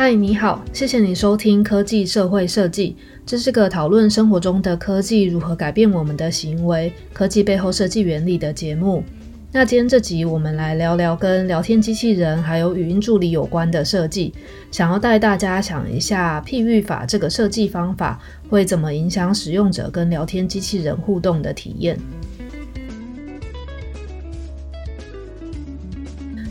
[0.00, 2.94] 嗨，你好，谢谢你收听科技社会设计，
[3.26, 9.02] 这是个讨论生活中的科技如何改变我们的行为、科技背后设计原理的节目。
[9.50, 14.32] 那今天这集我们来聊聊跟聊天机器人还有语音助理有关的设计，
[14.70, 21.98] 想要带大家想一下譬喻法这个设计方法会怎么影响使用者跟聊天机器人互动的体验。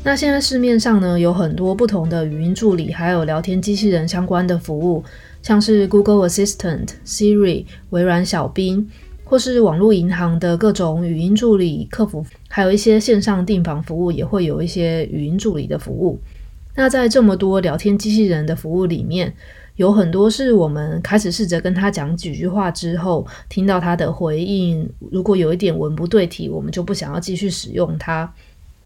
[0.07, 5.03] 那现在市面上呢，有很多不同的语音助理，还有聊天机器人相关的服务，
[5.41, 8.89] 像是 Google Assistant、Siri、微软小冰，
[9.25, 16.17] 或是网络银行的各种语音助理客服，还有一些线上订房服务也会有一些语音助理的服务。
[16.75, 19.33] 那在这么多聊天机器人的服务里面，
[19.75, 28.33] 有很多是我们开始试着跟他讲几句话之后，听到他的回应，如果有一点文不对题，我们就不想要继续使用它。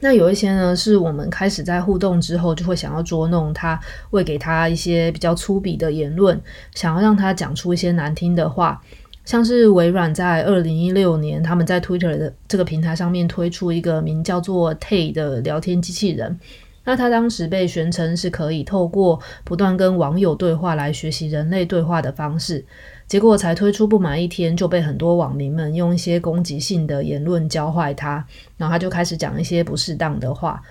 [0.02, 6.42] 那有一些呢，是我们开始在互动之后，就会想要捉弄他，喂给他一些比较粗鄙的言论，
[6.75, 8.81] 想要让他讲出一些难听的话。
[9.23, 16.40] 像是微软在二零一六年，他们在 Twitter 的这个平台上面推出一个名叫做 Tay 的聊天机器人。
[16.84, 22.66] 那他当时被宣称是可以透过不断跟网友对话来学习人类对话的方式。
[23.12, 30.62] 结果才推出不满一天，就被很多网民们用一些攻击性的言论教坏他，然后他就开始讲一些不适当的话。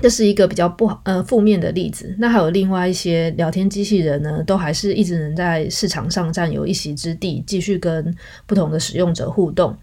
[0.00, 2.14] 这是一个比较不好呃负面的例子。
[2.16, 8.14] 那还有另外一些聊天机器人呢，都还是一直能在市场上占有一席之地，继续跟
[8.46, 9.76] 不同的使用者互动。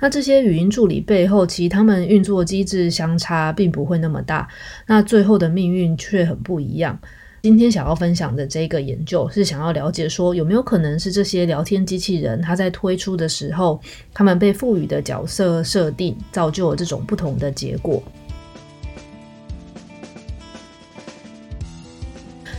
[0.00, 4.48] 那这些语音助理背后，其实他们运作机制相差并不会那么大，
[4.86, 6.96] 那最后的命运却很不一样。
[7.44, 13.78] 今天想要分享的这个研究是想要了解说，有没有可能是这些聊天机器人，它在推出的时候，
[14.14, 18.02] 他们被赋予的角色设定造就了这种不同的结果。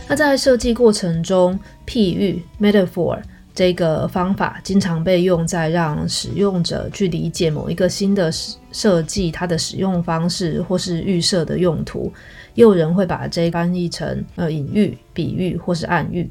[0.06, 3.20] 那在设计过程中，譬喻 （metaphor）
[3.52, 8.30] 这个方法经常被用在让使用者去理解某一个新的
[8.70, 12.12] 设计它的使用方式或是预设的用途。
[12.56, 16.28] 也有人会把这翻译成呃隐喻、比喻或是暗喻，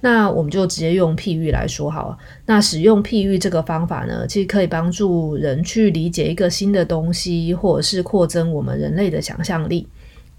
[0.00, 2.18] 那我们就直接用譬喻来说好了。
[2.44, 9.86] 那使用譬喻这个方法呢，其实可以帮助人去理解一个新的东西，或者是扩增我们人类的想象力。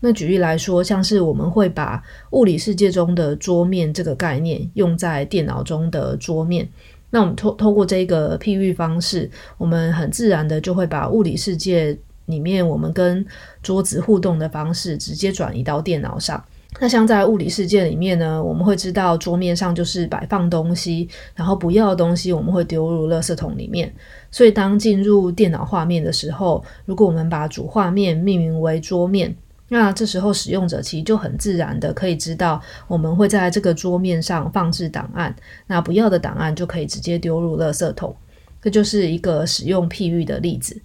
[0.01, 6.67] 那举例来说，像是我们会把物理世界中的桌面这个概念用在电脑中的桌面，
[7.09, 11.97] 那我们透透过这个譬喻方式，我们很自然的就会把物理世界。
[12.31, 13.23] 里面我们跟
[13.61, 16.41] 桌子互动的方式直接转移到电脑上。
[16.79, 23.93] 那像在物理世界里面呢，我们会知道桌面上就是摆放东西，然后不要的东西我们会丢入垃圾桶里面。
[24.31, 29.35] 所以当进入电脑画面的时候，如果我们把主画面命名为桌面，
[29.67, 35.35] 那这时候使用者其实就很自然的可以知道我们会在这个桌面上放置档案，
[35.67, 38.15] 那不要的档案就可以直接丢入垃圾桶。
[38.61, 40.81] 这就是一个使用譬喻的例子。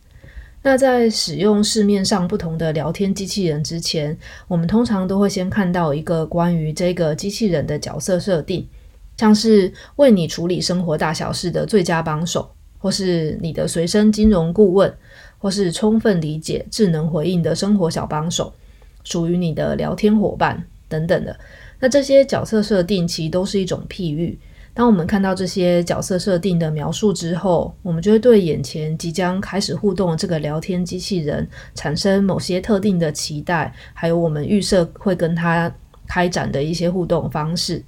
[0.66, 4.18] 那在使用市面上不同的聊天机器人之前，
[4.48, 8.66] 我们通常都会先看到一个关于这个机器人的角色设定，
[9.16, 12.50] 像是为你处理生活大小事的最佳帮手，
[12.80, 14.92] 或是你的随身金融顾问，
[15.38, 18.52] 或是充分理解、智能回应的生活小帮手，
[19.04, 21.38] 属于你的聊天伙伴等等的。
[21.78, 24.36] 那这些角色设定其实都是一种譬喻。
[24.76, 35.74] 当我们看到这些角色设定的描述之后，我们就会对眼前即将开始互动的这个聊天机器人产生某些特定的期待，还有我们预设会跟它
[36.06, 37.82] 开展的一些互动方式，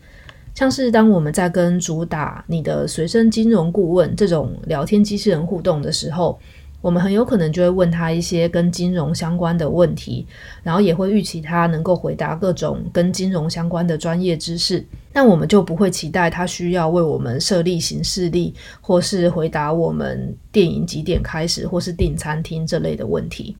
[0.54, 6.38] 像是当我们在跟主打你的随身金融顾问这种聊天机器人互动的时候。
[6.80, 10.24] 我们很有可能就会问他一些跟金融相关的问题，
[10.62, 14.86] 然后也会预期他能够回答各种跟金融相关的专业知识，
[15.18, 23.56] 但我们就不会期待他需要为我们设立行事历，或是回答我们电影几点开始，或是订餐厅这类的问题。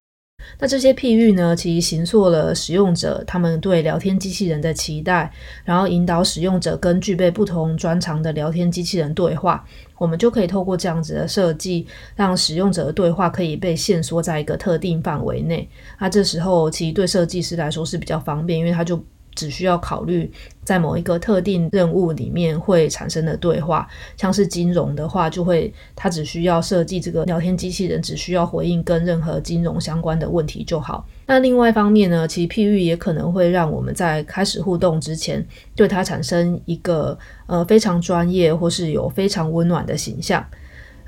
[0.61, 5.33] 那这些譬喻呢，其实形塑了使用者他们对聊天机器人的期待，
[5.65, 9.67] 然后引导使用者跟具备不同专长的聊天机器人对话。
[9.97, 15.69] 我们就可以透过这样子的设计，让使用者的对话可以被限缩在一个特定范围内。
[15.99, 19.05] 那这时候其实对设计师来说是比较方便，因为他就。
[19.39, 20.29] 只需要考虑
[20.65, 23.87] 在某一个特定任务里面会产生的对话，
[24.17, 31.07] 像是金融的话，就会它只需要设计这个聊天机器人，只需要回应跟任何金融相关的问题就好。
[31.27, 35.47] 那另外一方面呢，其实譬喻也可能会让我们在开始互动之前，
[35.77, 40.45] 对它产生一个呃非常专业或是有非常温暖的形象。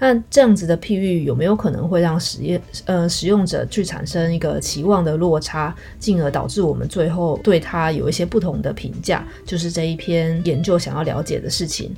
[0.00, 9.24] 那这样子的譬喻有没有可能会让实验呃使用者去产生一个期望的落差，进而导致我们最后对它有一些不同的评价？
[9.44, 11.94] 就是这一篇研究想要了解的事情。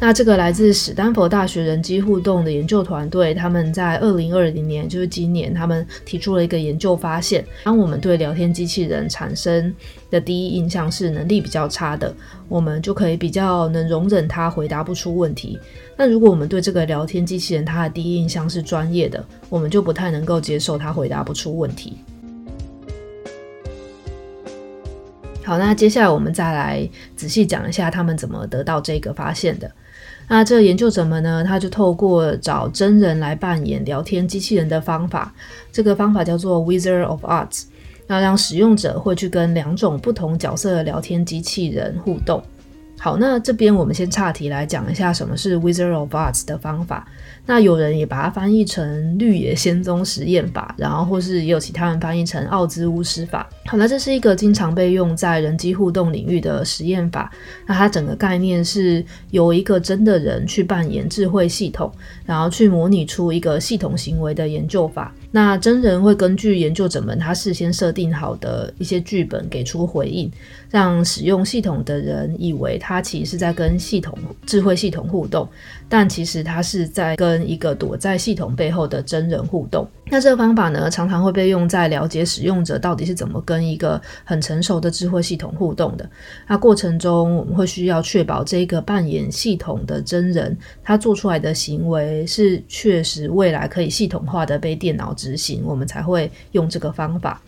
[0.00, 9.74] 那这个来自史丹佛大学人机互动的研究团队，他们在二零二零年，就是今年，他们提出了一个研究发现：当我们对聊天机器人产生
[10.08, 12.14] 的第一印象是能力比较差的，
[12.48, 15.58] 我们就可以比较能容忍他回答不出问题。
[15.96, 21.98] 那如果我们对这个聊天机器人他的第一印象是专业的，我们就不太能够接受他回答不出问题。
[25.42, 29.68] 好，那接下来我们再来仔细讲一下他们怎么得到这个发现的。
[30.28, 35.34] 那这研究者们呢，他就透过找真人来扮演聊天机器人的方法，
[35.72, 37.64] 这个方法叫做 Wizard of Oz，
[38.06, 42.42] 那让使用者会去跟两种不同角色的聊天机器人互动。
[43.00, 47.06] 好，那这边我们先岔题来讲一下什么是 Wizard of Oz 的方法。
[47.46, 53.48] 那有人也把它翻译成绿野仙踪实验法，然后或是也有其他人翻译成奥兹巫师法。
[53.66, 57.30] 好，那这是一个经常被用在人机互动领域的实验法。
[57.66, 61.90] 那它整个概念是由一个真的人去扮演智慧系统，
[62.26, 65.14] 然后去模拟出一个系统行为的研究法。
[65.30, 70.30] 那真人会根据研究者们他事先设定好的一些剧本给出回应，
[70.70, 75.46] 让使用系统的人以为他其实在跟系统智慧系统互动，
[75.88, 79.86] 但其实他是在跟一个躲在系统背后的真人互动。
[80.10, 86.08] 那这个方法呢，常常会被用在了解使用者到底是怎么跟一个很成熟的智慧系统互动的。
[86.46, 97.40] 那过程中，我们会需要确保这个扮演系统的真人，他做出来的行为是确实未来可以系统化的被电脑执行，我们才会用这个方法。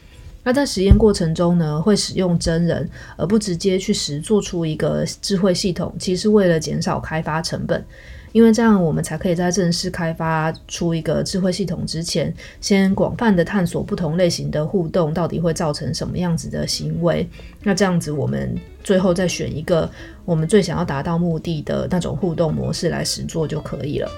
[0.42, 7.84] 那在实验过程中呢，会使用真人，而不直接去实做出一个智慧系统，其实为了减少开发成本，
[8.32, 17.28] 因为这样我们才可以在正式开发出一个智慧系统之前，先广泛的探索不同类型的互动到底会造成什么样子的行为。
[17.62, 19.90] 那这样子，我们最后再选一个
[20.24, 24.08] 我们最想要达到目的的那种互动模式来实做就可以了。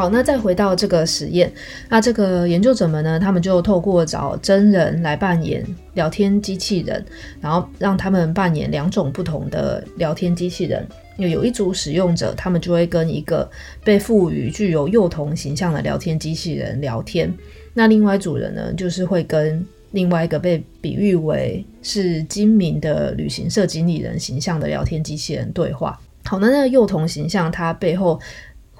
[0.00, 1.52] 好，那再回到这个实验，
[1.90, 5.62] 那这个研究者们呢，他们就透过找真人来扮演
[5.92, 7.04] 聊天机器人，
[7.38, 10.82] 然后让他们扮演两种不同的聊天机器人。
[11.18, 13.46] 有有一组使用者，他们就会跟一个
[13.84, 17.30] 被赋予具有幼童形象的聊天机器人聊天，
[17.74, 26.00] 那另外一组人呢，就是会跟另外一个被比喻为是精明的旅行社经理人形象的聊天机器人对话。
[26.24, 28.18] 好，那那个幼童形象，它背后。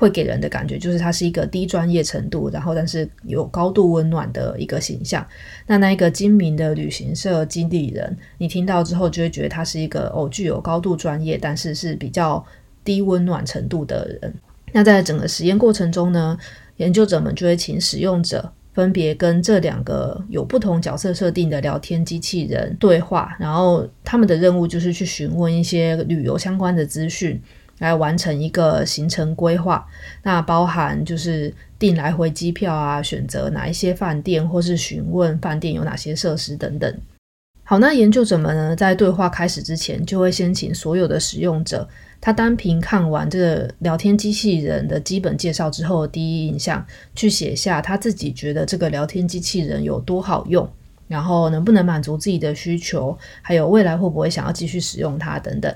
[0.00, 5.24] 会给人的感觉就是它是一个低专业程度，然后但是有高度温暖的一个形象。
[5.66, 12.42] 那那一个精明的旅行社经理人，你听到之后就会觉得他是一个哦具有高度专业，但是是比较
[12.82, 14.34] 低温暖程度的人。
[14.72, 16.34] 那在整个实验过程中呢，
[16.78, 27.38] 研究者们就会请使用者分别跟这两个有不同角色设定的聊天机器人对话，然后他们的任务就是去询问一些旅游相关的资讯。
[27.80, 29.84] 来完成一个行程规划，
[30.22, 36.94] 那包含就是订来回机票啊，选择哪一些饭店，或是询问饭店有哪些设施等等。
[37.64, 41.88] 好，那研究者们呢，在对话开始之前，就会先请所有的使用者，
[42.20, 50.68] 他单凭看完这个聊天机器人的基本介绍之后第一印象，去写下他自己觉得这个聊天机器人有多好用，
[51.06, 55.74] 然后能不能满足自己的需求，还有未来会不会想要继续使用它等等。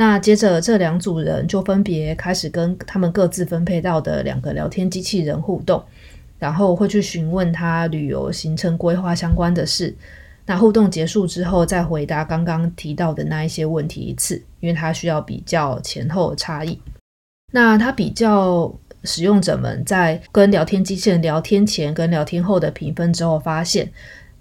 [0.00, 5.84] 那接着，这两组人就分别开始跟他们各自分配到的两个聊天机器人互动，
[6.38, 9.94] 然后会去询问他旅游行程规划相关的事。
[10.46, 16.80] 那互动结束之后，再回答刚刚提到的那一些问题一次，因为他需要比较前后差异。
[17.52, 23.92] 那他比较使用者们在跟聊天机器人聊天前跟聊天后的评分之后，发现。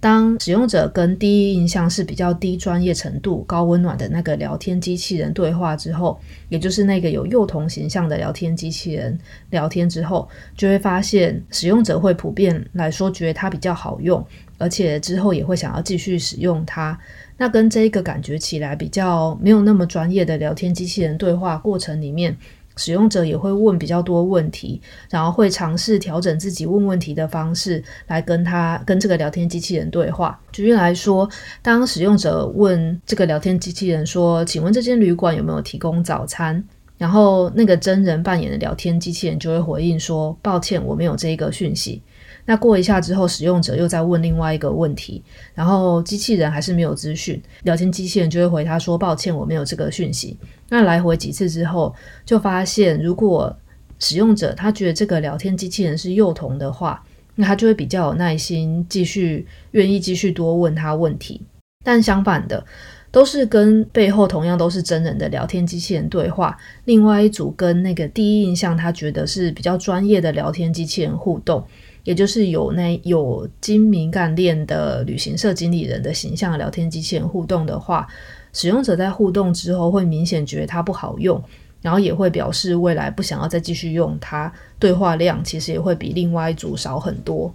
[0.02, 14.26] 当使用者跟第一印象是比较低专业程度、高温暖的那个聊天机器人对话之后，也就是那个有幼童形象的聊天机器人聊天之后，就会发现使用者会普遍来说觉得它比较好用，
[14.58, 16.98] 而且之后也会想要继续使用它。
[17.36, 22.38] 那跟这个感觉起来比较没有那么专业的聊天机器人对话过程里面。
[22.80, 30.40] 使用者也会问比较多问题，然后会尝试调整自己问问题的方式来跟他跟这个聊天机器人对话。
[30.54, 31.30] 举例来说，
[31.62, 36.64] 当使用者问这个聊天机器人说：“请问这间旅馆有没有提供早餐？”
[36.98, 42.02] 然后那个真人扮演的聊天机器人就会回应说：“抱歉，我没有这个讯息。”
[42.50, 50.36] 那过一下之后，使用者又再问另外一个问题，然后机器人还是没有资讯，聊天机器人就会回他说：“抱歉，我没有这个讯息。”
[50.70, 51.94] 那来回几次之后，
[52.26, 53.56] 就发现如果
[54.00, 57.04] 使用者他觉得这个聊天机器人是幼童的话，
[57.36, 61.40] 那他就会比较有耐心，继续愿意继续多问他问题。
[61.86, 62.66] 但相反的，
[63.12, 71.64] 都是跟背后同样都是真人的聊天机器人对话，另外一组跟那个第一印象他觉得是比较专业的聊天机器人互动。
[72.04, 78.08] 也就是有那有精明干练的旅行社经理人的形象聊天机器人互动的话，
[78.54, 81.42] 使用者在互动之后会明显觉得它不好用，
[81.82, 87.54] 然后也会表示未来不想要再继续用它，对话量其实也会比另外一组少很多。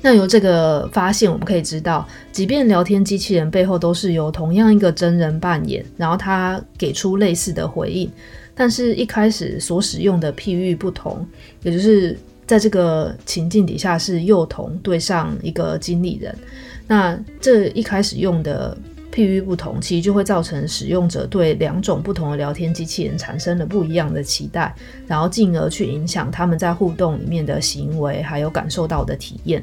[0.00, 8.10] 那由这个发现，我们可以知道，即便聊天机器人背后都是由同样一个真人扮演，然后他给出类似的回应。
[8.54, 11.26] 但是，一开始所使用的譬喻不同，
[11.62, 16.32] 也就是在这个情境底下是幼童对上一个经理人，
[16.86, 18.76] 那这一开始用的
[19.12, 24.74] 譬喻不同，其实就会造成使用者对两种不同的聊天机器人产生了不一样的期待，
[25.06, 29.62] 然后进而去影响他们在互动里面的行为，还有感受到的体验。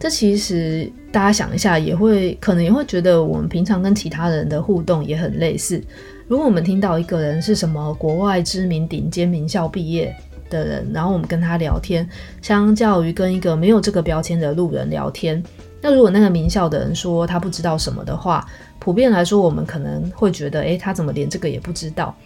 [0.00, 5.80] 这其实大家想一下，也会可能也会觉得我们平常跟其他人的互动也很类似。
[6.26, 10.16] 如果我们听到一个人是什么国外知名顶尖名校毕业
[10.48, 12.08] 的人，然后我们跟他聊天，
[12.40, 15.42] 相较于跟一个没有这个标签的路人聊天，
[15.82, 22.16] 那如果那个名校的人说他不知道什么的话，普遍来说我们可能会觉得，诶，他怎么连这个也不知道？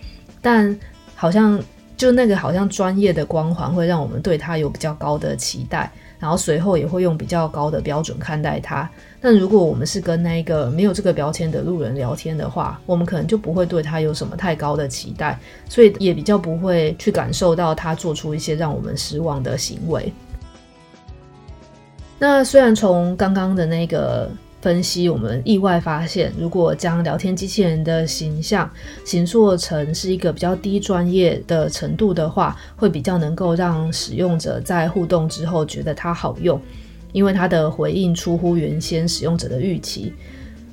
[0.40, 0.78] 但
[1.16, 1.60] 好像
[1.96, 5.90] 就那个好像专业的光环会让我们对他有比较高的期待。
[6.20, 8.88] 然后随后也会用比较高的标准看待他。
[9.20, 20.10] 但如果我们是跟那个没有这个标签的路人聊天的话，我们可能就不会对他有什么太高的期待，所以也比较不会去感受到他做出一些让我们失望的行为。
[22.18, 24.30] 那虽然从刚刚的那个。
[24.64, 28.68] 分析，我们意外发现，如果将聊天机器人的形象
[29.04, 36.58] 形塑成是一个比较低专业的程度的话，会比较能够让使用者在互动之后觉得它好用，
[37.12, 40.14] 因为它的回应出乎原先使用者的预期。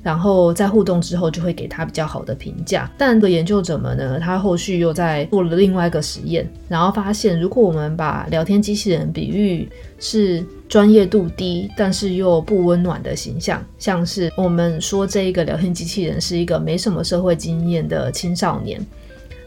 [0.02, 9.68] 然后在互动之后就会给他比较好的评价，但的研究者们呢，他后续又在做了另外一个实验，然后发现，如果我们把聊天机器人比喻
[10.00, 18.84] 是专业度低，但是又不温暖的形象，像是我们说这一个聊天机器人是一个没什么社会经验的青少年，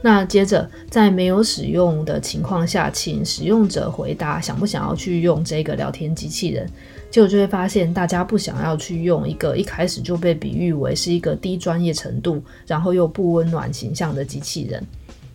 [0.01, 6.65] 那接着在没有使用的情况下，请使用者回答想不想要去用这个聊天机器人。
[7.15, 14.83] 结果就会发现，大家不想要去用一个一开始就被比喻为是一个低专业程度，然后又不温暖形象的机器人，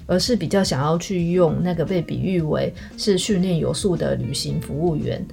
[0.05, 5.25] 而是比较想要去用那个被比喻为是训练有素的旅行服务员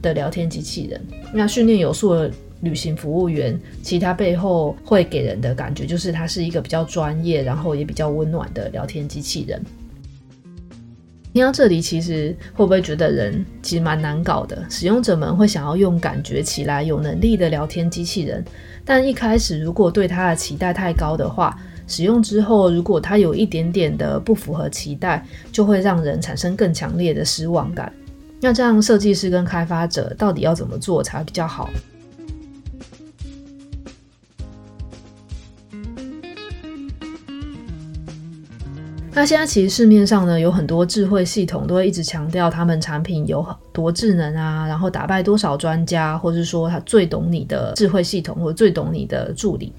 [0.00, 0.98] 的聊天机器人。
[1.30, 2.30] 那训练有素的
[2.62, 9.62] 旅行服务员，其他背后会给人的感觉就是他是一个比较专业，然后也比较温暖的聊天机器人。
[11.32, 14.62] 听到这里，其实会不会觉得人其实蛮难搞的？
[14.68, 18.44] 使用者们会想要用感觉起来有能力的聊天机器人，
[18.84, 27.90] 但一开始如果对它的期待太高的话，使用之后如果它有一点点的不符合期待，就会让人产生更强烈的失望感。
[28.38, 31.70] 那这样设计师跟开发者到底要怎么做才比较好？
[39.14, 49.70] 那现在其实市面上呢，有很多智慧系统都会一直强调他们产品有多智能啊，然后打败多少专家，或是说他最懂你的智慧系统，或者最懂你的助理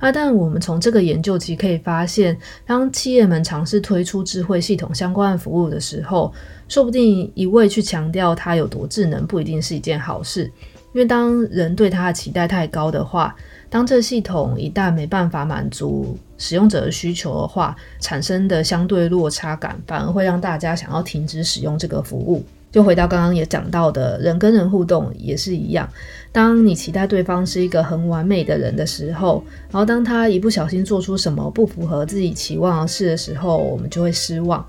[0.00, 0.10] 啊。
[0.10, 2.34] 但我们从这个研究其实可以发现，
[2.66, 6.32] 当企业们尝试推出智慧系统相关服务的时候，
[6.66, 10.50] 说不定一味去强调它有多智能，不一定是一件好事。
[10.94, 13.36] 因为当人对它的期待太高的话，
[13.68, 22.44] 当这系统一旦没办法满足使用者的需求的话，产生的相对落差感，反而会让大家想要停止使用这个服务。
[22.72, 25.88] 就回到刚刚也讲到的，人跟人互动也是一样。
[26.32, 34.66] 当你期待对方是一个很完美的人的时候，然后当他一不小心做出什么不符合自己期望的事的时候，我们就会失望。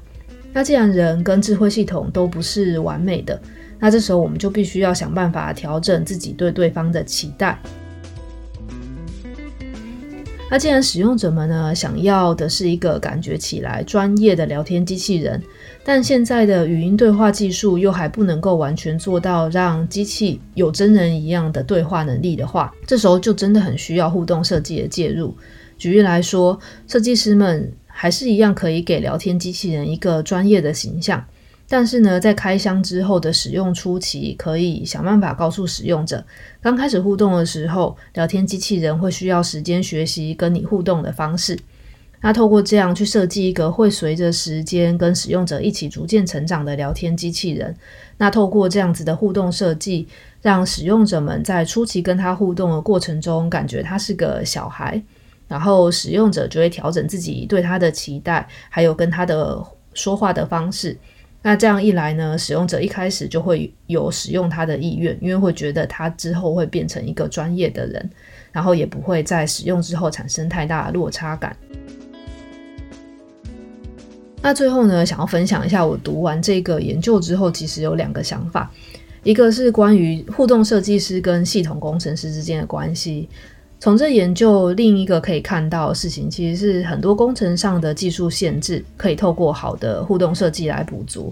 [0.53, 3.41] 那既然人跟智慧系统都不是完美的，
[3.79, 7.59] 那这时候我们就必须要想办法调整自己对对方的期待。
[10.49, 15.41] 那既然使用者们呢，想要的是一个感觉起来专业的聊天机器人，
[15.83, 25.35] 但现在的语音对话技术又还不能够完全做到让机器有真人一样的对话能力的话，这时候就真的很需要互动设计的介入。
[25.77, 31.25] 举例来说，设计师们还是一样可以给聊天机器人一个专业的形象。
[31.67, 36.23] 但是呢，在开箱之后的使用初期，可以想办法告诉使用者，
[36.61, 41.57] 刚开始互动的时候，聊天机器人会需要时间学习跟你互动的方式。
[42.21, 47.75] 那透过这样去设计一个会随着时间跟使用者一起逐渐成长的聊天机器人。
[48.17, 50.07] 那透过这样子的互动设计，
[50.41, 54.99] 让使用者们在初期跟他互动的过程中，感觉他是个小孩，
[55.47, 60.97] 然后使用者就会调整自己对他的期待，还有跟他的说话的方式。
[61.47, 68.09] 那这样一来呢，使用者一开始就会有使用它的意愿，因为会觉得他之后会变成一个专业的人，
[68.51, 71.55] 然后也不会在使用之后产生太大的落差感。
[74.41, 78.71] 那最后呢，想要分享一下我读完这个研究之后，其实有两个想法，
[79.21, 83.29] 一个是关于互动设计师跟系统工程师之间的关系。
[83.85, 91.31] 从这研究，另一个可以看到的事情，其实是很多工程上的技术限制，可以透过好的互动设计来补足。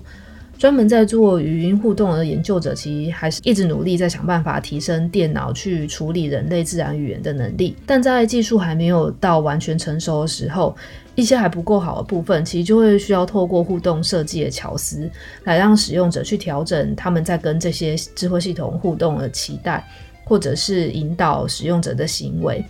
[0.59, 7.75] 专门在做语音互动的研究者，其实还是一直努力在想办法提升电脑去处理人类自然语言的能力。
[7.87, 10.75] 但在技术还没有到完全成熟的时候，
[11.15, 15.09] 一些还不够好的部分，其实就会需要透过互动设计的巧思，
[15.45, 19.83] 来让使用者去调整他们在跟这些智慧系统互动的期待。
[20.23, 22.63] 或者是引导使用者的行为，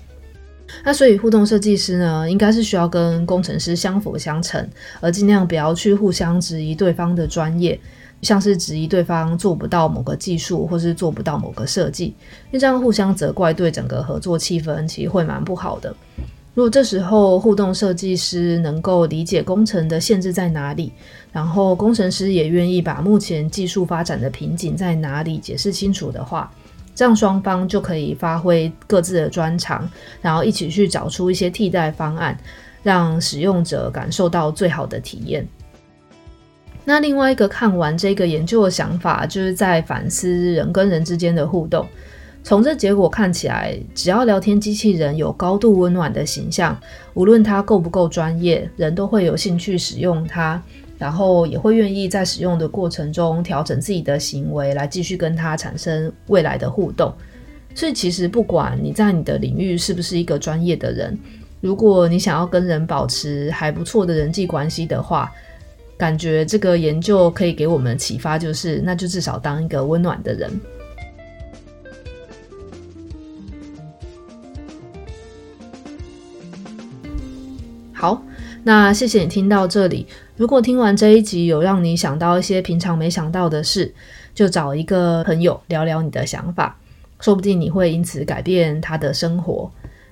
[0.83, 4.67] 那所以互动设计师呢，应该是需要跟工程师相辅相成，
[5.00, 7.79] 而尽量不要去互相质疑对方的专业，
[8.22, 15.95] 像是质疑对方做不到某个技术，或是做不到某个设计，因为这样互相责怪，对整个合作气氛其实会蛮不好的。
[16.55, 20.91] 如果这时候互动设计师能够理解工程的限制在哪里，
[21.31, 26.51] 然后工程师也愿意把目前技术发展的瓶颈在哪里解释清楚的话，
[26.95, 29.89] 这样双方就可以发挥各自的专长，
[30.21, 32.38] 然后一起去找出一些替代方案，
[32.83, 35.47] 让使用者感受到最好的体验。
[36.85, 41.88] 那另外一个看完这个研究的想法，就是在反思人跟人之间的互动。
[42.43, 46.77] 从这结果看起来，只要聊天机器人有高度温暖的形象，
[47.13, 50.62] 无论它够不够专业，人都会有兴趣使用它。
[50.97, 57.13] 然后也会愿意在使用的过程中调整自己的行为，来继续跟他产生未来的互动。
[57.75, 61.17] 所以其实不管你在你的领域是不是一个专业的人，
[61.60, 65.32] 如果你想要跟人保持还不错的人际关系的话，
[65.97, 70.51] 感觉这个研究可以给我们启发就是，那就至少当一个温暖的人。
[77.91, 78.21] 好。
[78.65, 80.08] 那谢谢你听到这里。
[80.38, 83.93] 如果听完这一集有让你想到一些平常没想到的事，
[84.34, 86.78] 就找一个朋友聊聊你的想法，
[87.19, 89.69] 说不定你会因此改变他的生活。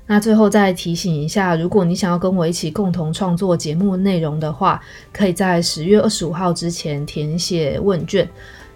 [0.08, 4.82] 那最后再提醒一下，如果你想要跟我一起共同创作节目内容的话，
[5.14, 8.28] 可以在十月二十五号之前填写问卷，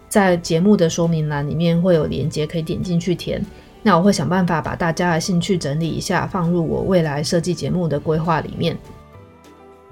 [0.08, 3.46] 在节目的说明栏里面会有连接可以点进去填。
[3.84, 8.78] 那我会想办法把大家的兴趣整理一下，放入我未来设计节目的规划里面。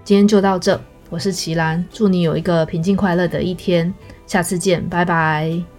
[0.03, 3.93] 今天就到这，我是齐兰，祝你有一个平静快乐的一天，
[4.27, 5.72] 下次见，拜拜。